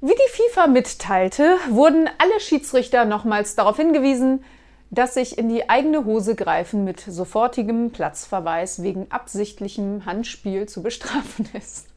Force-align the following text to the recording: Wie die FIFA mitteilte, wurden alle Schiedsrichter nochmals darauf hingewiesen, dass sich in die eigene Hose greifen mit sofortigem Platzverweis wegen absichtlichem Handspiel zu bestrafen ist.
Wie 0.00 0.14
die 0.14 0.30
FIFA 0.30 0.68
mitteilte, 0.68 1.56
wurden 1.70 2.08
alle 2.18 2.38
Schiedsrichter 2.38 3.04
nochmals 3.04 3.56
darauf 3.56 3.78
hingewiesen, 3.78 4.44
dass 4.90 5.14
sich 5.14 5.36
in 5.38 5.48
die 5.48 5.68
eigene 5.68 6.04
Hose 6.04 6.36
greifen 6.36 6.84
mit 6.84 7.00
sofortigem 7.00 7.90
Platzverweis 7.90 8.80
wegen 8.84 9.10
absichtlichem 9.10 10.06
Handspiel 10.06 10.68
zu 10.68 10.84
bestrafen 10.84 11.48
ist. 11.52 11.88